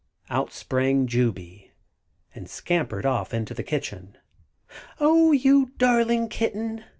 [0.31, 1.73] Out sprang Jubey,
[2.33, 4.17] and scampered off into the kitchen.
[4.99, 6.83] "Oh, you darling kitten!"